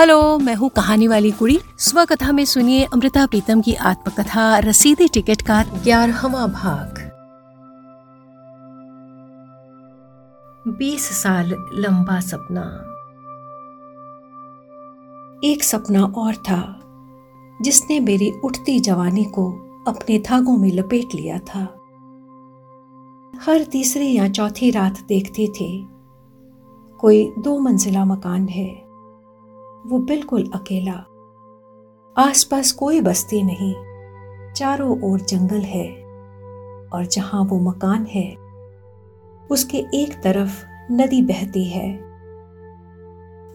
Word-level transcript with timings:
Hello, 0.00 0.38
मैं 0.38 0.54
हूँ 0.54 0.68
कहानी 0.68 1.08
वाली 1.08 1.30
कुड़ी। 1.30 1.60
स्व 1.78 2.04
कथा 2.04 2.32
में 2.32 2.44
सुनिए 2.44 2.84
अमृता 2.84 3.26
प्रीतम 3.26 3.60
की 3.60 3.74
आत्मकथा, 3.74 4.58
रसीदी 4.58 5.08
टिकट 5.08 5.42
का 5.42 5.62
ग्यारहवा 5.62 6.46
भाग। 6.46 6.98
बीस 10.68 11.22
साल 11.22 11.50
लंबा 11.74 12.20
सपना। 12.20 12.62
एक 15.44 15.64
सपना 15.64 16.04
और 16.04 16.34
था, 16.34 16.80
जिसने 17.62 18.00
मेरी 18.00 18.32
उठती 18.44 18.80
जवानी 18.80 19.24
को 19.24 19.52
अपने 19.88 20.18
धागों 20.18 20.56
में 20.56 20.72
लपेट 20.72 21.14
लिया 21.14 21.38
था। 21.38 21.60
हर 23.40 23.62
तीसरी 23.62 24.16
या 24.16 24.28
चौथी 24.28 24.70
रात 24.70 25.00
देखते 25.08 25.46
थे। 25.46 25.84
कोई 26.98 27.32
दो 27.38 27.58
मंजिला 27.58 28.04
मकान 28.04 28.48
है 28.48 28.89
वो 29.86 29.98
बिल्कुल 29.98 30.50
अकेला। 30.54 31.04
आसपास 32.16 32.72
कोई 32.72 33.00
बस्ती 33.00 33.42
नहीं। 33.42 33.74
चारों 34.54 35.00
ओर 35.02 35.20
जंगल 35.20 35.60
है 35.60 35.88
और 36.92 37.06
जहाँ 37.12 37.44
वो 37.44 37.60
मकान 37.60 38.06
है, 38.06 38.36
उसके 39.50 39.78
एक 39.94 40.20
तरफ़ 40.22 40.64
नदी 40.92 41.22
बहती 41.22 41.64
है। 41.64 42.00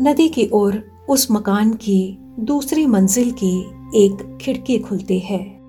नदी 0.01 0.29
की 0.29 0.49
ओर 0.53 0.83
उस 1.09 1.27
मकान 1.31 1.73
की 1.73 2.17
दूसरी 2.39 2.85
मंजिल 2.85 3.31
की 3.31 3.59
एक 3.95 4.37
खिड़की 4.41 4.79
खुलती 4.79 5.19
है, 5.19 5.59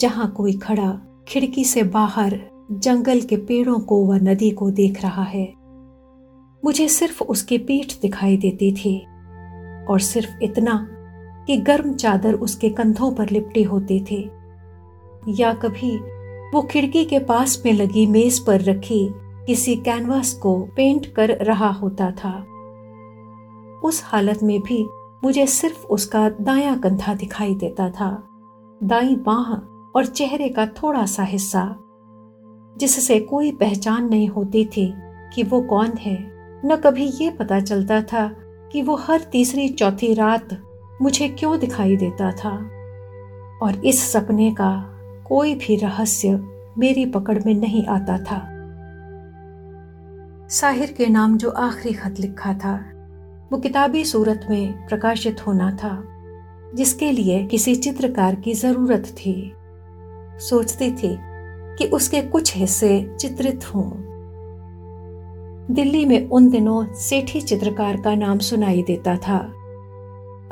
जहाँ 0.00 0.32
कोई 0.32 0.52
खड़ा 0.52 1.00
खिड़की 1.28 1.64
से 1.64 1.82
बाहर 1.82 2.40
जंगल 2.72 3.20
के 3.20 3.36
पेड़ों 3.36 3.78
को 3.78 4.06
व 4.06 4.14
नदी 4.14 4.50
को 4.50 4.70
देख 4.70 5.02
रहा 5.02 5.22
है। 5.22 5.54
मुझे 6.64 6.88
सिर्फ़ 6.88 7.24
उसकी 7.24 7.58
पीठ 7.58 7.92
दिखाई 8.02 8.36
देती 8.36 8.72
थी। 8.72 9.06
और 9.88 10.00
सिर्फ़ 10.00 10.42
इतना 10.42 10.86
कि 11.46 11.56
गर्म 11.56 11.92
चादर 11.94 12.34
उसके 12.34 12.68
कंधों 12.70 13.12
पर 13.12 13.30
लिपटे 13.30 13.62
होते 13.62 14.04
थे। 14.10 14.30
या 15.28 15.52
कभी 15.54 15.96
वो 16.54 16.62
खिड़की 16.62 17.04
के 17.04 17.18
पास 17.18 17.62
में 17.66 17.72
लगी 17.72 18.06
मेज 18.06 18.38
पर 18.46 18.60
रखी 18.60 19.08
किसी 19.46 19.76
कैनवास 19.76 20.32
को 20.32 20.58
पेंट 20.76 21.06
कर 21.06 21.28
रहा 21.28 21.70
होता 21.72 22.10
था। 22.10 22.34
उस 23.84 24.02
हालत 24.04 24.42
में 24.42 24.60
भी 24.60 24.86
मुझे 25.24 25.46
सिर्फ़ 25.46 25.86
उसका 25.86 26.28
दाया 26.30 26.76
कंधा 26.76 27.14
दिखाई 27.14 27.54
देता 27.54 27.90
था, 27.90 28.10
दाई 28.84 29.16
बाह 29.16 29.52
और 29.96 30.06
चेहरे 30.06 30.48
का 30.48 30.66
थोड़ा 30.66 31.04
सा 31.06 31.22
हिस्सा, 31.22 31.76
जिससे 32.76 33.18
कोई 33.20 33.52
पहचान 33.52 34.08
नहीं 34.08 34.28
होती 34.28 34.64
थी 34.66 34.92
कि 35.34 35.42
वो 35.42 35.60
कौन 35.62 35.92
है। 35.98 36.16
न 36.64 36.76
कभी 36.76 37.06
ये 37.20 37.30
पता 37.30 37.60
चलता 37.60 38.00
था 38.02 38.26
कि 38.72 38.82
वो 38.82 38.96
हर 38.96 39.20
तीसरी 39.20 39.68
चौथी 39.68 40.14
रात 40.14 40.48
मुझे 41.02 41.28
क्यों 41.28 41.58
दिखाई 41.58 41.96
देता 41.96 42.32
था? 42.32 42.70
और 43.62 43.82
इस 43.84 44.12
सपने 44.12 44.50
का 44.50 44.92
कोई 45.28 45.54
भी 45.54 45.76
रहस्य 45.76 46.30
मेरी 46.78 47.06
पकड़ 47.06 47.42
में 47.46 47.54
नहीं 47.54 47.86
आता 47.86 48.18
था। 48.18 48.52
साहिर 50.48 50.92
के 50.92 51.06
नाम 51.06 51.38
जो 51.38 51.50
आखिरी 51.50 51.94
खत 51.94 52.14
लिखा 52.20 52.54
था, 52.54 52.84
वो 53.52 53.58
किताबी 53.58 54.04
सूरत 54.04 54.46
में 54.50 54.88
प्रकाशित 54.88 55.46
होना 55.46 55.70
था, 55.70 56.04
जिसके 56.74 57.12
लिए 57.12 57.46
किसी 57.46 57.74
चित्रकार 57.74 58.34
की 58.34 58.54
ज़रूरत 58.54 59.04
थी। 59.04 59.52
सोचती 60.38 60.90
थी 60.90 61.18
कि 61.78 61.84
उसके 61.84 62.22
कुछ 62.22 62.56
हिस्से 62.56 63.16
चित्रित 63.20 63.74
हों। 63.74 64.05
दिल्ली 65.70 66.04
में 66.04 66.28
उन 66.28 66.48
दिनों 66.50 66.84
सेठी 66.94 67.40
चित्रकार 67.40 67.96
का 67.96 68.14
नाम 68.14 68.38
सुनाई 68.38 68.82
देता 68.82 69.16
था। 69.16 69.38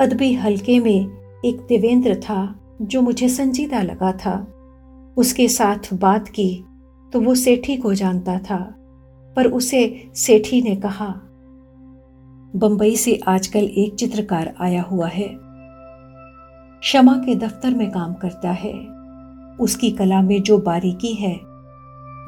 अदबी 0.01 0.33
हल्के 0.34 0.79
में 0.81 1.41
एक 1.45 1.61
देवेंद्र 1.69 2.15
था 2.15 2.61
जो 2.83 3.01
मुझे 3.01 3.29
संजीदा 3.29 3.83
लगा 3.83 4.12
था। 4.12 4.34
उसके 5.17 5.48
साथ 5.48 5.93
बात 5.95 6.29
की 6.29 6.65
तो 7.12 7.21
वो 7.21 7.34
सेठी 7.34 7.77
को 7.77 7.94
जानता 7.94 8.38
था, 8.38 8.59
पर 9.37 9.47
उसे 9.47 10.11
सेठी 10.15 10.61
ने 10.62 10.77
कहा, 10.77 11.15
बंबई 12.56 12.97
से 12.97 13.21
आजकल 13.27 13.65
एक 13.65 13.94
चित्रकार 13.94 14.55
आया 14.61 14.83
हुआ 14.83 15.09
है। 15.09 15.28
शमा 16.83 17.15
के 17.17 17.34
दफ्तर 17.34 17.75
में 17.75 17.91
काम 17.91 18.15
करता 18.15 18.50
है। 18.50 18.72
उसकी 19.61 19.91
कला 19.91 20.22
में 20.22 20.43
जो 20.43 20.59
बारीकी 20.59 21.12
है, 21.15 21.34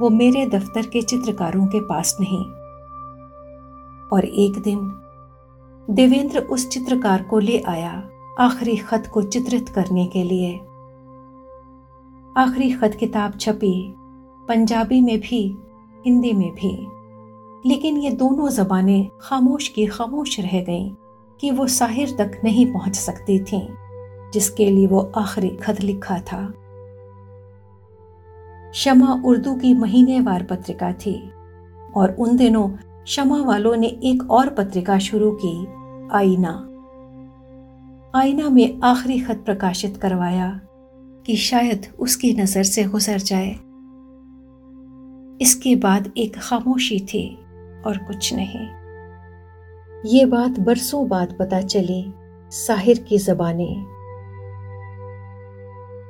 वो 0.00 0.10
मेरे 0.10 0.46
दफ्तर 0.46 0.86
के 0.86 1.02
चित्रकारों 1.02 1.66
के 1.66 1.80
पास 1.80 2.16
नहीं। 2.20 2.44
और 4.12 4.24
एक 4.24 4.62
दिन 4.62 5.02
देवेंद्र 5.90 6.38
उस 6.38 6.68
चित्रकार 6.68 7.22
को 7.22 7.38
ले 7.38 7.60
आया 7.60 8.10
आखिरी 8.38 8.76
खत 8.76 9.10
को 9.14 9.22
चित्रित 9.22 9.68
करने 9.68 10.06
के 10.06 10.22
लिए। 10.22 10.54
आखिरी 12.36 12.70
खत 12.70 12.96
किताब 13.00 13.38
छपी, 13.40 13.94
पंजाबी 14.48 15.00
में 15.00 15.20
भी, 15.20 15.56
हिंदी 16.06 16.32
में 16.32 16.54
भी। 16.54 16.88
लेकिन 17.68 17.96
ये 17.96 18.10
दोनों 18.10 18.48
जबानें 18.48 19.08
खामोश 19.20 19.68
की 19.68 19.86
खामोश 19.86 20.40
रह 20.40 20.60
गईं 20.60 20.90
कि 21.40 21.50
वो 21.50 21.66
साहिर 21.66 22.14
तक 22.18 22.40
नहीं 22.44 22.72
पहुँच 22.72 22.94
सकती 22.94 23.38
थीं, 23.38 23.68
जिसके 24.30 24.70
लिए 24.70 24.86
वो 24.86 25.12
आखिरी 25.16 25.48
खत 25.48 25.80
लिखा 25.80 26.18
था। 26.18 26.54
शमा 28.74 29.22
उर्दू 29.24 29.54
की 29.54 29.74
महीनेवार 29.74 30.42
पत्रिका 30.42 30.92
थी 30.92 31.30
और 31.96 32.16
उन 32.18 32.36
दिनों 32.36 32.68
शमा 33.06 33.42
वालों 33.42 33.76
ने 33.76 33.86
एक 33.86 34.30
और 34.30 34.48
पत्रिका 34.48 34.98
शुरू 34.98 35.38
की, 35.44 35.66
आईना। 36.16 36.52
आईना 38.18 38.48
में 38.48 38.80
आखिरी 38.84 39.18
खत 39.20 39.42
प्रकाशित 39.44 39.96
करवाया 39.96 40.60
कि 41.26 41.36
शायद 41.36 41.86
उसकी 41.98 42.32
नज़र 42.34 42.62
से 42.62 42.84
गुजर 42.84 43.18
जाए। 43.18 43.50
इसके 45.42 45.76
बाद 45.76 46.12
एक 46.16 46.38
खामोशी 46.38 47.00
थी 47.00 47.38
और 47.86 47.98
कुछ 47.98 48.32
नहीं। 48.34 48.66
ये 50.10 50.24
बात 50.24 50.60
बरसों 50.60 51.08
बाद 51.08 51.36
पता 51.38 51.60
चली 51.60 52.12
साहिर 52.50 52.98
की 52.98 53.18
जबानी। 53.18 53.76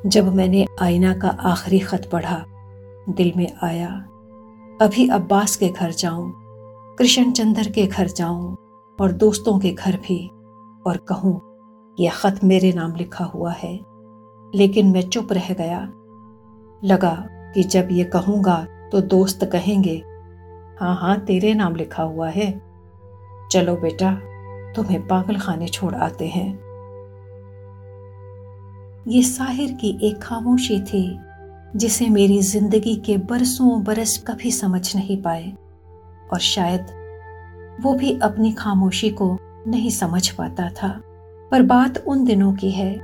जब 0.08 0.34
मैंने 0.34 0.66
आईना 0.80 1.14
का 1.14 1.28
आखिरी 1.28 1.78
खत 1.78 2.08
पढ़ा, 2.12 2.44
दिल 3.08 3.32
में 3.36 3.52
आया, 3.62 3.90
अभी 4.82 5.08
अब्बास 5.08 5.56
के 5.56 5.68
घर 5.68 5.90
जाऊँ 5.90 6.45
कृष्ण 6.98 7.30
चंद्र 7.32 7.70
के 7.70 7.86
घर 7.86 8.08
जाऊँ 8.08 8.54
और 8.98 9.12
दोस्तों 9.12 9.58
के 9.58 9.70
घर 9.70 9.96
भी 9.96 10.16
और 10.86 10.96
कहूँ, 11.08 11.40
यह 11.98 12.12
खत 12.12 12.38
मेरे 12.44 12.72
नाम 12.72 12.94
लिखा 12.94 13.24
हुआ 13.24 13.52
है। 13.52 13.72
लेकिन 14.54 14.86
मैं 14.86 15.02
चुप 15.02 15.32
रह 15.32 15.52
गया। 15.52 15.80
लगा 16.84 17.14
कि 17.54 17.62
जब 17.62 17.88
ये 17.92 18.04
कहूँगा 18.04 18.56
तो 18.92 19.00
दोस्त 19.00 19.44
कहेंगे 19.44 19.96
हाँ 20.80 20.94
हाँ 20.96 21.18
तेरे 21.20 21.52
नाम 21.54 21.76
लिखा 21.76 22.02
हुआ 22.02 22.28
है। 22.28 22.50
चलो 23.52 23.76
बेटा, 23.76 24.12
तुम्हें 24.72 25.06
पागल 25.06 25.38
खाने 25.38 25.68
छोड़ 25.68 25.94
आते 25.94 26.28
हैं। 26.28 26.48
ये 29.08 29.22
साहिर 29.22 29.72
की 29.72 29.98
एक 30.02 30.18
खामोशी 30.18 30.80
थी, 30.80 31.18
जिसे 31.76 32.08
मेरी 32.08 32.40
ज़िंदगी 32.42 32.96
के 32.96 33.16
बरसों 33.16 33.82
बरस 33.84 34.24
कभी 34.28 34.50
समझ 34.52 34.96
नहीं 34.96 35.22
पाए। 35.22 35.54
और 36.32 36.38
शायद 36.38 36.86
वो 37.80 37.94
भी 37.94 38.18
अपनी 38.18 38.52
खामोशी 38.52 39.10
को 39.10 39.36
नहीं 39.66 39.90
समझ 39.90 40.28
पाता 40.30 40.68
था। 40.70 40.88
पर 41.50 41.62
बात 41.62 42.04
उन 42.06 42.24
दिनों 42.24 42.52
की 42.52 42.70
है, 42.70 42.94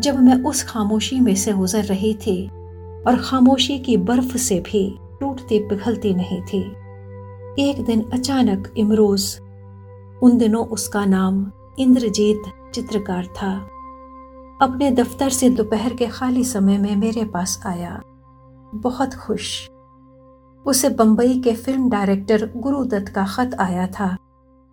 जब 0.00 0.22
मैं 0.22 0.42
उस 0.44 0.62
खामोशी 0.62 1.20
में 1.20 1.34
से 1.34 1.52
गुजर 1.52 1.84
रही 1.84 2.14
थी 2.14 2.46
और 3.02 3.16
खामोशी 3.24 3.78
की 3.78 3.96
बर्फ़ 3.96 4.36
से 4.36 4.60
भी 4.60 4.98
टूटती 5.20 5.58
पिघलती 5.58 6.14
नहीं 6.14 6.42
थी। 6.42 6.60
एक 7.58 7.84
दिन 7.84 8.02
अचानक 8.12 8.72
इमरोज, 8.76 9.38
उन 10.22 10.36
दिनों 10.38 10.66
उसका 10.66 11.04
नाम 11.04 11.52
इंद्रजीत 11.78 12.42
चित्रकार 12.74 13.26
था, 13.26 13.56
अपने 14.62 14.90
दफ्तर 14.90 15.28
से 15.28 15.50
दोपहर 15.50 15.94
के 15.94 16.06
खाली 16.06 16.44
समय 16.44 16.78
में 16.78 16.96
मेरे 16.96 17.24
पास 17.24 17.62
आया। 17.66 18.00
बहुत 18.74 19.14
खुश 19.14 19.68
उसे 20.66 20.88
बंबई 20.88 21.40
के 21.40 21.52
फ़िल्म 21.52 21.90
डायरेक्टर 21.90 22.52
गुरुदत्त 22.56 23.08
का 23.08 23.26
खत 23.26 23.50
आया 23.60 23.86
था, 23.86 24.16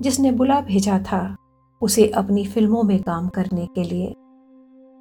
जिसने 0.01 0.31
बुला 0.31 0.61
भेजा 0.61 0.99
था 0.99 1.35
उसे 1.81 2.07
अपनी 2.07 2.45
फ़िल्मों 2.45 2.83
में 2.83 3.03
काम 3.03 3.27
करने 3.27 3.65
के 3.65 3.83
लिए। 3.83 4.15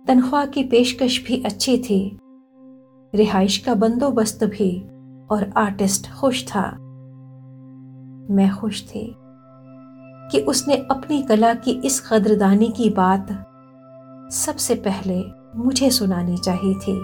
तनख्वाह 0.06 0.46
की 0.46 0.64
पेशकश 0.64 1.24
भी 1.26 1.42
अच्छी 1.42 1.78
थी, 1.78 2.18
रिहाइश 3.14 3.58
का 3.58 3.74
बंदोबस्त 3.74 4.44
भी, 4.44 4.88
और 5.30 5.50
आर्टिस्ट 5.56 6.10
खुश 6.12 6.44
था। 6.46 6.70
मैं 8.34 8.50
खुश 8.60 8.82
थी 8.82 9.16
कि 10.32 10.40
उसने 10.40 10.74
अपनी 10.74 11.22
कला 11.22 11.54
की 11.54 11.70
इस 11.70 12.00
कदरदानी 12.00 12.68
की 12.68 12.90
बात 12.90 13.28
सबसे 14.32 14.74
पहले 14.74 15.22
मुझे 15.56 15.90
सुनानी 15.90 16.36
चाहिए 16.36 16.74
थी। 16.74 17.00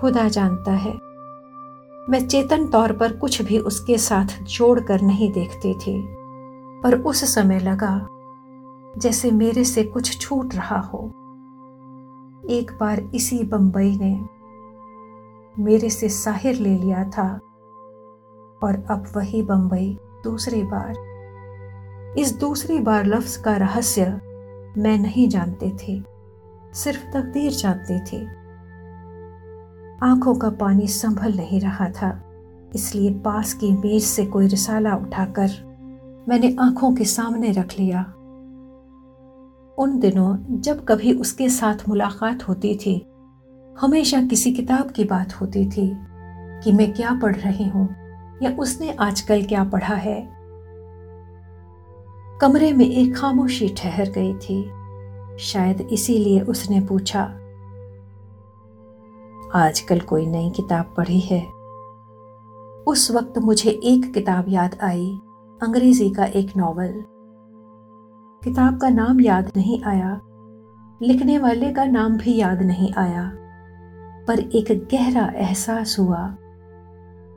खुदा 0.00 0.28
जानता 0.28 0.72
है 0.72 1.05
मैं 2.08 2.26
चेतन 2.28 2.66
तौर 2.66 2.92
पर 2.92 3.12
कुछ 3.12 3.40
भी 3.42 3.58
उसके 3.58 3.96
साथ 3.98 4.42
जोड़कर 4.42 5.00
नहीं 5.00 5.30
देखती 5.32 5.72
थी, 5.74 5.94
पर 6.82 6.94
उस 7.02 7.24
समय 7.34 7.58
लगा 7.58 8.06
जैसे 8.98 9.30
मेरे 9.30 9.64
से 9.64 9.84
कुछ 9.84 10.20
छूट 10.20 10.54
रहा 10.54 10.78
हो। 10.82 10.98
एक 12.50 12.70
बार 12.80 13.00
इसी 13.14 13.42
बंबई 13.44 13.90
ने 14.00 14.14
मेरे 15.64 15.90
से 15.90 16.08
साहिर 16.08 16.54
ले 16.54 16.76
लिया 16.76 17.04
था 17.10 17.28
और 18.62 18.84
अब 18.90 19.12
वही 19.16 19.42
बंबई 19.42 19.98
दूसरी 20.24 20.62
बार। 20.62 22.14
इस 22.18 22.36
दूसरी 22.38 22.78
बार 22.78 23.06
लफ्ज 23.06 23.36
का 23.36 23.56
रहस्य 23.56 24.06
मैं 24.78 24.98
नहीं 24.98 25.28
जानते 25.28 25.70
थे, 25.82 26.00
सिर्फ़ 26.74 27.06
तकदीर 27.06 27.52
जानती 27.52 27.98
थी। 28.00 28.26
आँखों 30.02 30.34
का 30.34 30.48
पानी 30.50 30.86
संभल 30.86 31.32
नहीं 31.32 31.60
रहा 31.60 31.88
था, 31.90 32.10
इसलिए 32.74 33.12
पास 33.14 33.52
की 33.54 33.70
मेज 33.72 34.02
से 34.02 34.24
कोई 34.26 34.46
रिसाला 34.46 34.94
उठाकर 34.96 35.50
मैंने 36.28 36.54
आँखों 36.60 36.94
के 36.94 37.04
सामने 37.04 37.52
रख 37.52 37.78
लिया। 37.78 38.00
उन 39.78 39.98
दिनों 39.98 40.60
जब 40.60 40.84
कभी 40.84 41.12
उसके 41.12 41.48
साथ 41.48 41.88
मुलाकात 41.88 42.48
होती 42.48 42.74
थी, 42.76 42.94
हमेशा 43.80 44.20
किसी 44.22 44.52
किताब 44.52 44.90
की 44.90 45.04
बात 45.04 45.40
होती 45.40 45.64
थी 45.66 45.90
कि 46.62 46.72
मैं 46.72 46.92
क्या 46.92 47.18
पढ़ 47.22 47.36
रही 47.36 47.68
हूँ 47.68 47.88
या 48.42 48.50
उसने 48.58 48.90
आजकल 48.90 49.44
क्या 49.44 49.64
पढ़ा 49.64 49.94
है। 49.94 50.20
कमरे 52.40 52.72
में 52.72 52.86
एक 52.86 53.16
खामोशी 53.16 53.68
ठहर 53.78 54.10
गई 54.10 54.34
थी। 54.34 54.62
शायद 55.38 55.80
इसीलिए 55.92 56.40
उसने 56.40 56.80
पूछा 56.80 57.24
आजकल 59.56 60.00
कोई 60.00 60.26
नई 60.26 60.50
किताब 60.50 60.94
पढ़ी 60.96 61.20
है। 61.20 61.40
उस 62.84 63.10
वक्त 63.10 63.38
मुझे 63.38 63.70
एक 63.70 64.12
किताब 64.14 64.44
याद 64.48 64.76
आई, 64.82 65.18
अंग्रेज़ी 65.62 66.10
का 66.10 66.24
एक 66.24 66.56
नॉवल। 66.56 66.92
किताब 68.44 68.80
का 68.80 68.88
नाम 68.88 69.20
याद 69.20 69.50
नहीं 69.56 69.82
आया, 69.82 70.20
लिखने 71.02 71.38
वाले 71.38 71.72
का 71.72 71.84
नाम 71.84 72.16
भी 72.16 72.36
याद 72.36 72.62
नहीं 72.62 72.92
आया, 72.94 73.32
पर 74.28 74.38
एक 74.38 74.88
गहरा 74.92 75.32
एहसास 75.36 75.96
हुआ 75.98 76.36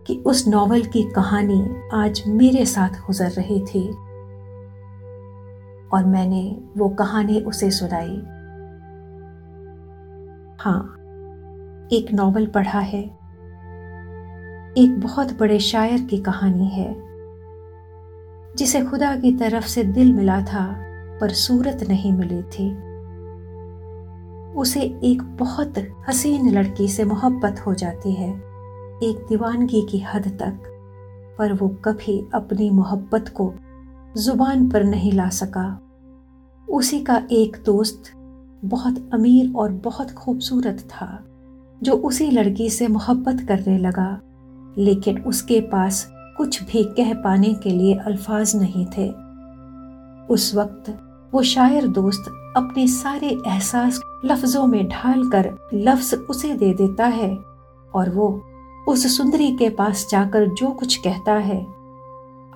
कि 0.07 0.23
उस 0.25 0.47
नॉवल 0.47 0.81
की 0.81 1.03
कहानी 1.03 1.75
आज 1.93 2.23
मेरे 2.27 2.65
साथ 2.65 2.89
गुजर 2.89 3.29
रही 3.29 3.59
थी। 3.61 3.87
और 5.89 6.05
मैंने 6.05 6.61
वो 6.77 6.89
कहानी 6.89 7.41
उसे 7.41 7.71
सुनाई। 7.71 8.21
हाँ 10.59 10.98
एक 11.91 12.13
नॉवल 12.13 12.45
पढ़ा 12.45 12.79
है। 12.79 13.03
एक 14.77 15.01
बहुत 15.03 15.39
बड़े 15.39 15.59
शायर 15.59 16.01
की 16.01 16.17
कहानी 16.17 16.67
है। 16.67 16.95
जिसे 18.55 18.81
खुदा 18.81 19.15
की 19.15 19.31
तरफ़ 19.31 19.67
से 19.67 19.83
दिल 19.83 20.13
मिला 20.13 20.41
था, 20.41 20.75
पर 21.21 21.29
सूरत 21.29 21.85
नहीं 21.89 22.13
मिली 22.13 22.43
थी। 22.43 22.71
उसे 24.53 24.81
एक 25.03 25.21
बहुत 25.21 25.73
हसीन 26.09 26.49
लड़की 26.49 26.87
से 26.87 27.03
मोहब्बत 27.03 27.63
हो 27.67 27.73
जाती 27.73 28.11
है, 28.11 28.33
एक 29.03 29.25
दीवानगी 29.29 29.81
की 29.81 29.99
हद 29.99 30.27
तक, 30.27 30.59
पर 31.39 31.53
वो 31.53 31.67
कभी 31.69 32.29
अपनी 32.33 32.69
मोहब्बत 32.69 33.29
को 33.29 33.53
ज़ुबान 34.17 34.69
पर 34.69 34.83
नहीं 34.83 35.11
ला 35.11 35.29
सका। 35.29 35.81
उसी 36.69 36.99
का 36.99 37.23
एक 37.31 37.57
दोस्त 37.65 38.03
बहुत 38.65 39.09
अमीर 39.13 39.53
और 39.55 39.71
बहुत 39.71 40.11
खूबसूरत 40.11 40.77
था। 40.79 41.25
जो 41.83 41.93
उसी 41.93 42.31
लड़की 42.31 42.69
से 42.69 42.87
मोहब्बत 42.87 43.45
करने 43.47 43.77
लगा, 43.77 44.21
लेकिन 44.77 45.21
उसके 45.21 45.61
पास 45.61 46.11
कुछ 46.37 46.63
भी 46.63 46.83
कह 46.83 47.13
पाने 47.13 47.53
के 47.53 47.69
लिए 47.69 47.93
अल्फाज 47.93 48.55
नहीं 48.55 48.85
थे। 48.85 49.09
उस 50.33 50.55
वक्त 50.55 50.99
वो 51.33 51.41
शायर 51.43 51.87
दोस्त 51.87 52.53
अपने 52.57 52.87
सारे 52.87 53.27
एहसास 53.47 54.01
लफ्जों 54.25 54.67
में 54.67 54.87
ढाल 54.87 55.29
कर 55.29 55.69
लफ्ज 55.73 56.13
उसे 56.13 56.53
दे 56.53 56.73
देता 56.73 57.05
है 57.05 57.37
और 57.95 58.09
वो 58.09 58.43
उस 58.87 59.17
सुंदरी 59.17 59.51
के 59.51 59.69
पास 59.69 60.07
जाकर 60.11 60.47
जो 60.47 60.67
कुछ 60.67 60.95
कहता 60.95 61.33
है, 61.33 61.65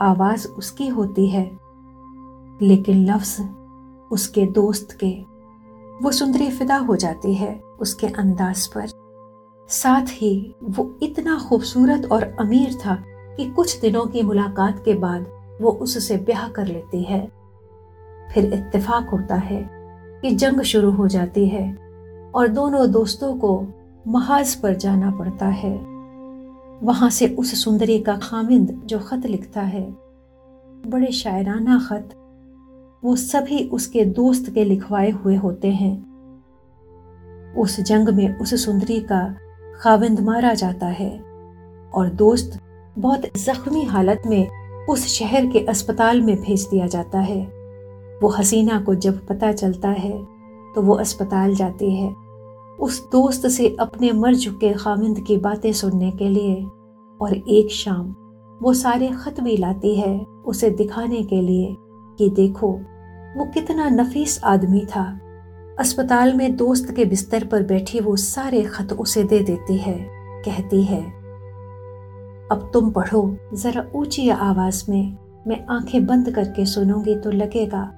आवाज़ 0.01 0.47
उसकी 0.47 0.87
होती 0.87 1.27
है। 1.27 1.59
लेकिन 2.61 3.05
लफ्ज 3.05 3.49
उसके 4.11 4.45
दोस्त 4.45 4.97
के, 5.03 5.11
वो 6.03 6.11
सुंदरी 6.11 6.49
फिदा 6.49 6.77
हो 6.77 6.95
जाती 6.95 7.33
है 7.33 7.61
उसके 7.79 8.07
अंदाज 8.07 8.67
पर। 8.67 8.92
साथ 9.73 10.05
ही 10.09 10.55
वो 10.63 10.99
इतना 11.03 11.39
खूबसूरत 11.49 12.05
और 12.11 12.23
अमीर 12.39 12.73
था 12.73 13.03
कि 13.37 13.49
कुछ 13.49 13.79
दिनों 13.79 14.05
की 14.05 14.21
मुलाकात 14.21 14.81
के 14.85 14.93
बाद 14.93 15.25
वो 15.61 15.71
उससे 15.71 16.17
ब्याह 16.17 16.47
कर 16.47 16.67
लेती 16.67 17.03
है। 17.03 17.31
फिर 18.33 18.53
इत्तेफाक 18.53 19.09
होता 19.09 19.35
है 19.35 19.69
कि 20.21 20.31
जंग 20.31 20.61
शुरू 20.61 20.91
हो 20.91 21.07
जाती 21.07 21.47
है 21.47 21.77
और 22.35 22.47
दोनों 22.47 22.91
दोस्तों 22.91 23.33
को 23.35 23.67
महाज 24.07 24.55
पर 24.55 24.75
जाना 24.75 25.11
पड़ता 25.11 25.45
है। 25.45 25.75
वहाँ 26.83 27.09
से 27.09 27.27
उस 27.27 27.63
सुंदरी 27.63 27.99
का 27.99 28.15
खामिंद 28.17 28.81
जो 28.85 28.99
खत 28.99 29.25
लिखता 29.25 29.61
है, 29.61 29.85
बड़े 30.87 31.11
शायराना 31.11 31.79
खत, 31.89 32.09
वो 33.03 33.15
सभी 33.15 33.67
उसके 33.67 34.05
दोस्त 34.05 34.49
के 34.49 34.63
लिखवाए 34.63 35.09
हुए 35.09 35.35
होते 35.35 35.71
हैं। 35.71 36.13
उस 37.53 37.79
जंग 37.79 38.09
में 38.09 38.39
उस 38.39 38.65
सुंदरी 38.65 38.99
का 38.99 39.35
खाविंद 39.81 40.19
मारा 40.19 40.53
जाता 40.53 40.87
है 40.87 41.11
और 41.93 42.09
दोस्त 42.09 42.59
बहुत 42.99 43.25
जख्मी 43.37 43.83
हालत 43.83 44.23
में 44.27 44.85
उस 44.89 45.05
शहर 45.07 45.45
के 45.45 45.59
अस्पताल 45.59 46.21
में 46.21 46.35
भेज 46.41 46.67
दिया 46.71 46.87
जाता 46.87 47.19
है। 47.19 47.41
वो 48.21 48.29
हसीना 48.29 48.79
को 48.81 48.95
जब 48.95 49.25
पता 49.27 49.51
चलता 49.51 49.89
है 49.89 50.17
तो 50.75 50.81
वो 50.81 50.93
अस्पताल 50.93 51.55
जाती 51.55 51.93
है। 51.95 52.13
उस 52.79 53.01
दोस्त 53.11 53.47
से 53.47 53.75
अपने 53.79 54.11
मर 54.11 54.35
चुके 54.35 54.73
खाविंद 54.73 55.19
की 55.19 55.37
बातें 55.37 55.71
सुनने 55.73 56.11
के 56.11 56.29
लिए 56.29 56.55
और 57.19 57.33
एक 57.33 57.71
शाम 57.71 58.15
वो 58.61 58.73
सारे 58.73 59.07
खत 59.15 59.39
भी 59.39 59.57
लाती 59.57 59.95
है 59.95 60.19
उसे 60.45 60.69
दिखाने 60.69 61.21
के 61.23 61.41
लिए 61.41 61.75
कि 62.17 62.29
देखो, 62.29 62.67
वो 63.37 63.45
कितना 63.45 63.89
नफीस 63.89 64.39
आदमी 64.43 64.85
था। 64.85 65.19
अस्पताल 65.79 66.33
में 66.33 66.55
दोस्त 66.55 66.93
के 66.95 67.05
बिस्तर 67.05 67.43
पर 67.43 67.63
बैठी 67.63 67.99
वो 67.99 68.15
सारे 68.15 68.61
खत 68.63 68.93
उसे 68.93 69.23
दे 69.23 69.39
देती 69.39 69.77
है, 69.77 69.97
कहती 70.45 70.83
है, 70.83 71.01
अब 72.51 72.69
तुम 72.73 72.91
पढ़ो, 72.91 73.37
जरा 73.53 73.85
ऊँची 73.95 74.29
आवाज़ 74.29 74.83
में, 74.91 75.17
मैं 75.47 75.65
आँखें 75.69 76.05
बंद 76.05 76.31
करके 76.31 76.65
सुनूँगी 76.65 77.15
तो 77.15 77.31
लगेगा, 77.31 77.89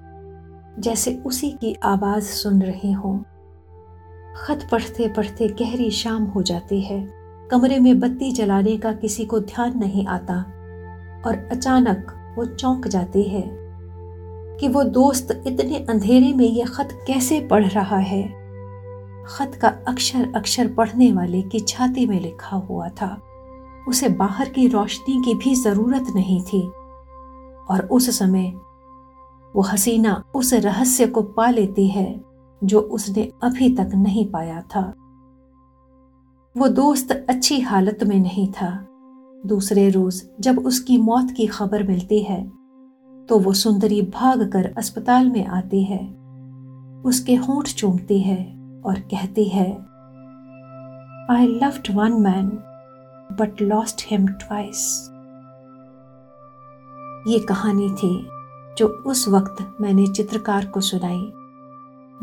जैसे 0.80 1.16
उसी 1.26 1.52
की 1.52 1.76
आवाज़ 1.84 2.24
सुन 2.24 2.62
रही 2.62 2.92
हो। 2.92 3.14
खत 4.38 4.68
पढ़ते 4.72 5.08
पढ़ते 5.08 5.48
गहरी 5.48 5.92
शाम 5.92 6.24
हो 6.24 6.42
जाती 6.44 6.82
है, 6.82 7.06
कमरे 7.52 7.80
में 7.80 8.00
बत्ती 8.00 8.32
जलाने 8.32 8.78
का 8.78 8.92
किसी 8.94 9.26
को 9.26 9.40
ध्यान 9.40 9.78
नहीं 9.80 10.08
आता, 10.08 10.40
और 11.26 11.48
अचानक 11.52 12.14
वो 12.38 12.46
चौंक 12.46 12.88
जाती 12.88 13.24
है। 13.24 13.65
कि 14.60 14.68
वो 14.68 14.84
दोस्त 14.84 15.44
इतने 15.48 15.76
अंधेरे 15.90 16.34
में 16.34 16.46
ये 16.46 16.64
खत 16.64 16.90
कैसे 17.08 17.42
पढ़ 17.42 17.66
रहा 17.66 17.98
है? 17.98 18.46
खत 19.28 19.60
का 19.62 19.68
अक्षर 19.88 20.34
अक्षर 20.36 20.74
पढ़ने 20.74 21.12
वाले 21.12 21.42
की 21.42 21.60
छाती 21.60 22.06
में 22.06 22.20
लिखा 22.22 22.58
हुआ 22.58 22.90
था। 22.90 23.22
उसे 23.88 24.10
बाहर 24.10 24.50
की 24.50 24.68
रोशनी 24.68 25.22
की 25.26 25.36
भी 25.36 25.56
ज़रूरत 25.56 26.06
नहीं 26.16 26.42
थी। 26.42 26.62
और 27.70 27.88
उस 27.92 28.20
समय 28.20 28.54
वो 29.56 29.62
हसीना 29.62 30.24
उस 30.36 30.54
रहस्य 30.54 31.08
को 31.08 31.22
पा 31.22 31.50
लेती 31.50 31.88
है 31.88 32.22
जो 32.64 32.80
उसने 32.80 33.32
अभी 33.44 33.76
तक 33.76 33.92
नहीं 33.96 34.32
पाया 34.32 34.62
था। 34.62 34.94
वो 36.58 36.68
दोस्त 36.68 37.26
अच्छी 37.30 37.60
हालत 37.60 38.00
में 38.04 38.20
नहीं 38.20 38.48
था। 38.52 38.88
दूसरे 39.46 39.90
रोज 39.90 40.24
जब 40.40 40.60
उसकी 40.60 40.98
मौत 40.98 41.32
की 41.32 41.48
खबर 41.48 41.84
मिलती 41.84 42.20
है 42.20 42.52
तो 43.30 43.40
वो 43.40 43.54
सुंदरी 43.54 44.02
भाग 44.02 44.52
कर 44.52 44.74
अस्पताल 44.78 45.30
में 45.30 45.46
आती 45.46 45.84
है। 45.84 46.00
उसके 47.06 47.36
होंठ 47.36 47.70
चूमती 47.70 48.20
है 48.22 48.38
और 48.86 49.00
कहती 49.00 49.46
है 49.46 49.72
I 51.32 51.48
loved 51.48 51.96
one 51.96 52.14
man 52.14 52.50
but 53.40 53.62
lost 53.62 54.06
him 54.08 54.28
twice 54.28 55.12
ये 57.28 57.40
कहानी 57.40 57.90
थी 57.90 58.28
जो 58.78 58.88
उस 58.88 59.28
वक्त 59.28 59.78
मैंने 59.82 60.08
चित्रकार 60.08 60.66
को 60.66 60.82
सुनाई। 60.82 61.22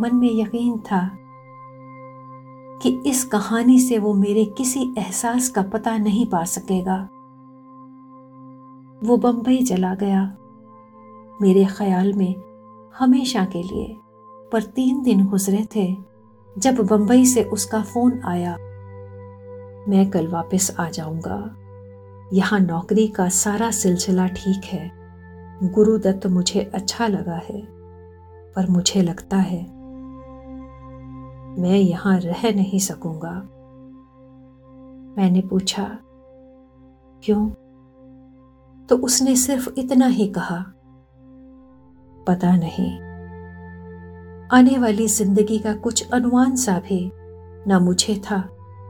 मन 0.00 0.10
में 0.14 0.30
यकीन 0.32 0.78
था 0.78 1.00
कि 2.82 3.02
इस 3.06 3.24
कहानी 3.24 3.78
से 3.80 3.98
वो 3.98 4.14
मेरे 4.14 4.44
किसी 4.44 4.94
एहसास 4.98 5.48
का 5.48 5.62
पता 5.62 5.96
नहीं 5.98 6.26
पा 6.26 6.44
सकेगा। 6.44 6.96
वो 9.04 9.16
बंबई 9.16 9.62
चला 9.62 9.94
गया। 9.94 10.22
मेरे 11.40 11.64
ख्याल 11.64 12.12
में 12.12 12.34
हमेशा 12.98 13.44
के 13.44 13.62
लिए। 13.62 13.96
पर 14.52 14.62
तीन 14.62 15.02
दिन 15.02 15.26
गुजरे 15.26 15.66
थे 15.76 15.96
जब 16.58 16.76
बंबई 16.76 17.24
से 17.26 17.44
उसका 17.44 17.82
फ़ोन 17.82 18.20
आया। 18.24 18.56
मैं 19.88 20.10
कल 20.10 20.28
वापस 20.28 20.76
आ 20.80 20.88
जाऊँगा। 20.88 21.56
यहाँ 22.32 22.60
नौकरी 22.60 23.08
का 23.08 23.28
सारा 23.28 23.70
सिलसिला 23.70 24.26
ठीक 24.26 24.64
है। 24.64 24.90
गुरुदत्त 25.62 26.26
मुझे 26.26 26.60
अच्छा 26.74 27.06
लगा 27.06 27.34
है। 27.34 27.66
पर 28.52 28.70
मुझे 28.70 29.02
लगता 29.02 29.36
है 29.36 29.62
मैं 31.58 31.76
यहाँ 31.76 32.18
रह 32.18 32.42
नहीं 32.54 32.78
सकूँगा। 32.78 33.32
मैंने 35.16 35.40
पूछा, 35.40 35.98
क्यों? 37.24 37.50
तो 38.86 38.96
उसने 38.96 39.36
सिर्फ़ 39.36 39.68
इतना 39.78 40.06
ही 40.06 40.28
कहा। 40.28 40.64
पता 42.26 42.56
नहीं। 42.56 42.92
आने 44.52 44.78
वाली 44.78 45.06
ज़िंदगी 45.06 45.58
का 45.58 45.74
कुछ 45.74 46.10
अनुमान 46.10 46.56
सा 46.56 46.78
भी 46.78 47.12
ना 47.66 47.78
मुझे 47.78 48.14
था, 48.14 48.48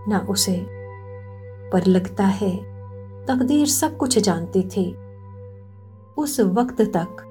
ना 0.09 0.27
उसे। 0.31 0.67
पर 1.73 1.87
लगता 1.87 2.27
है, 2.27 2.57
तकदीर 3.27 3.67
सब 3.67 3.97
कुछ 3.97 4.19
जानती 4.19 4.63
थी। 4.63 4.97
उस 6.17 6.41
वक्त 6.41 6.83
तक 6.83 7.29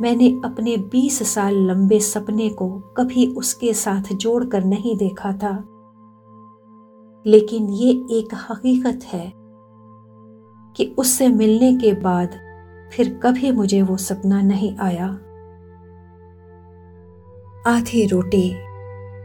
मैंने 0.00 0.28
अपने 0.44 0.76
बीस 0.76 1.34
साल 1.34 1.54
लंबे 1.54 2.00
सपने 2.00 2.48
को 2.48 2.68
कभी 2.96 3.26
उसके 3.26 3.72
साथ 3.74 4.12
जोड़कर 4.12 4.64
नहीं 4.64 4.96
देखा 4.96 5.32
था। 5.32 5.54
लेकिन 7.26 7.68
ये 7.68 7.90
एक 7.90 8.28
हकीकत 8.50 9.04
है 9.04 9.32
कि 10.76 10.94
उससे 10.98 11.28
मिलने 11.28 11.72
के 11.76 11.92
बाद 11.92 12.38
फिर 12.92 13.20
कभी 13.22 13.50
मुझे 13.50 13.82
वो 13.82 13.96
सपना 13.96 14.42
नहीं 14.42 14.76
आया। 14.76 15.18
आधी 17.68 18.06
रोटी, 18.06 18.54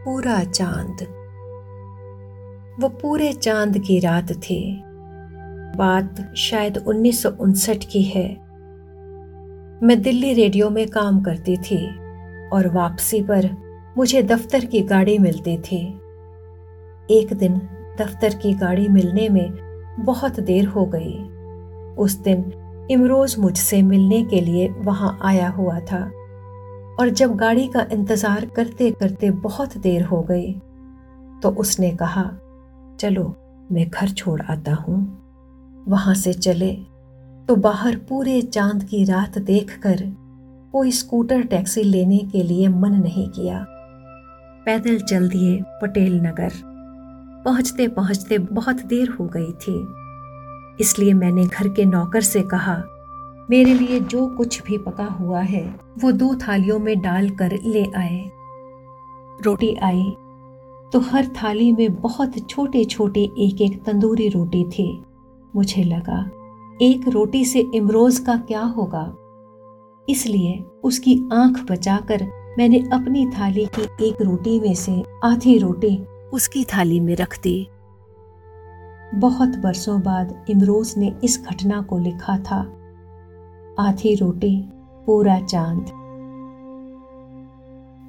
पूरा 0.05 0.43
चाँद। 0.43 1.03
वो 2.79 2.89
पूरे 2.89 3.33
चाँद 3.33 3.79
की 3.79 3.99
रात 3.99 4.31
थी। 4.31 4.83
बात 5.77 6.33
शायद 6.37 6.77
उन्नीस 6.77 7.23
सौ 7.23 7.29
उनसठ 7.29 7.77
की 7.91 8.01
है। 8.01 8.29
मैं 9.83 10.01
दिल्ली 10.01 10.33
रेडियो 10.33 10.69
में 10.69 10.87
काम 10.87 11.21
करती 11.21 11.57
थी 11.57 11.87
और 12.49 12.67
वापसी 12.67 13.21
पर 13.21 13.49
मुझे 13.97 14.23
दफ्तर 14.23 14.65
की 14.65 14.81
गाड़ी 14.81 15.17
मिलती 15.17 15.57
थी। 15.57 15.99
एक 17.11 17.27
दिन 17.33 17.57
दफ्तर 17.99 18.33
की 18.33 18.53
गाड़ी 18.53 18.87
मिलने 18.87 19.29
में 19.29 19.51
बहुत 19.99 20.39
देर 20.39 20.65
हो 20.65 20.85
गई। 20.85 21.23
उस 21.95 22.15
दिन 22.15 22.53
इमरोज 22.91 23.35
मुझसे 23.39 23.81
मिलने 23.81 24.23
के 24.23 24.41
लिए 24.41 24.67
वहाँ 24.67 25.19
आया 25.21 25.49
हुआ 25.49 25.79
था। 25.79 26.11
और 26.99 27.09
जब 27.09 27.35
गाड़ी 27.35 27.67
का 27.67 27.85
इंतज़ार 27.91 28.45
करते 28.45 28.89
करते 28.91 29.29
बहुत 29.31 29.77
देर 29.77 30.03
हो 30.03 30.21
गई 30.21 30.53
तो 31.41 31.49
उसने 31.51 31.91
कहा, 31.91 32.23
चलो, 32.99 33.23
मैं 33.71 33.89
घर 33.89 34.09
छोड़ 34.09 34.41
आता 34.41 34.73
हूँ। 34.73 34.97
वहाँ 35.87 36.13
से 36.15 36.33
चले 36.33 36.71
तो 37.47 37.55
बाहर 37.55 37.95
पूरे 38.09 38.41
चाँद 38.43 38.83
की 38.83 39.03
रात 39.05 39.37
देखकर 39.37 40.03
कोई 40.73 40.91
स्कूटर 40.91 41.41
टैक्सी 41.43 41.83
लेने 41.83 42.17
के 42.31 42.43
लिए 42.43 42.67
मन 42.67 42.93
नहीं 42.93 43.27
किया। 43.29 43.65
पैदल 44.65 44.99
चल 44.99 45.27
दिए 45.29 45.59
पटेल 45.81 46.19
नगर। 46.21 46.51
पहुँचते 47.45 47.87
पहुँचते 47.87 48.37
बहुत 48.37 48.85
देर 48.85 49.09
हो 49.09 49.25
गई 49.27 49.51
थी। 49.61 49.75
इसलिए 50.79 51.13
मैंने 51.13 51.45
घर 51.45 51.67
के 51.69 51.85
नौकर 51.85 52.21
से 52.21 52.41
कहा 52.43 52.75
मेरे 53.49 53.73
लिए 53.73 53.99
जो 53.99 54.27
कुछ 54.27 54.63
भी 54.63 54.77
पका 54.77 55.05
हुआ 55.05 55.39
है, 55.39 55.79
वो 55.99 56.11
दो 56.11 56.35
थालियों 56.35 56.79
में 56.79 57.01
डाल 57.01 57.29
कर 57.29 57.51
ले 57.65 57.85
आए। 57.95 58.31
रोटी 59.45 59.75
आई। 59.75 60.15
तो 60.93 60.99
हर 60.99 61.25
थाली 61.25 61.71
में 61.71 61.95
बहुत 61.95 62.49
छोटे 62.49 62.85
छोटे 62.85 63.21
एक 63.39 63.61
एक 63.61 63.83
तंदूरी 63.83 64.29
रोटी 64.29 64.65
थे। 64.79 64.97
मुझे 65.55 65.83
लगा, 65.83 66.29
एक 66.81 67.07
रोटी 67.07 67.45
से 67.45 67.65
इमरोज 67.75 68.19
का 68.19 68.37
क्या 68.37 68.61
होगा? 68.61 69.15
इसलिए 70.09 70.63
उसकी 70.83 71.29
आँख 71.33 71.71
बचाकर 71.71 72.27
मैंने 72.57 72.79
अपनी 72.93 73.25
थाली 73.27 73.65
की 73.65 74.07
एक 74.07 74.21
रोटी 74.21 74.59
में 74.59 74.73
से 74.73 75.03
आधी 75.23 75.57
रोटी 75.57 76.05
उसकी 76.33 76.63
थाली 76.63 76.99
में 76.99 77.15
रख 77.15 77.41
दी। 77.43 77.67
बहुत 79.15 79.49
बरसों 79.49 80.01
बाद 80.01 80.45
इमरोज 80.49 80.93
ने 80.97 81.13
इस 81.23 81.45
घटना 81.51 81.81
को 81.81 81.97
लिखा 81.97 82.37
था। 82.37 82.82
आधी 83.79 84.15
रोटी, 84.15 84.69
पूरा 85.05 85.39
चाँद। 85.39 85.85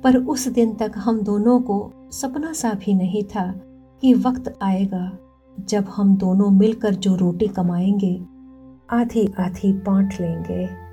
पर 0.04 0.16
उस 0.16 0.48
दिन 0.48 0.74
तक 0.74 0.92
हम 0.96 1.20
दोनों 1.20 1.60
को 1.60 1.92
सपना 2.10 2.52
सा 2.52 2.72
भी 2.72 2.94
नहीं 2.94 3.22
था 3.22 3.52
कि 4.00 4.14
वक्त 4.14 4.58
आएगा 4.62 5.18
जब 5.60 5.84
हम 5.96 6.16
दोनों 6.16 6.50
मिलकर 6.50 6.94
जो 6.94 7.16
रोटी 7.16 7.46
कमाएँगे 7.46 8.22
आधी 8.90 9.34
आधी 9.38 9.72
बांट 9.72 10.14
लेंगे। 10.20 10.84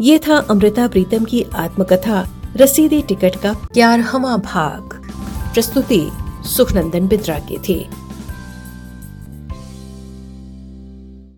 ये 0.00 0.18
था 0.18 0.36
अमृता 0.50 0.88
प्रीतम 0.88 1.24
की 1.24 1.42
आत्मकथा, 1.42 2.28
रसीदी 2.56 3.02
टिकट 3.02 3.36
का 3.36 3.52
ग्यारहवा 3.52 4.36
भाग। 4.36 4.82
प्रस्तुति 5.54 6.10
सुखनंदन 6.44 7.08
बिद्रा 7.08 7.38
की 7.38 7.58
थी। 7.58 8.01